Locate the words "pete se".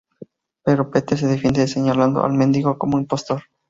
0.89-1.27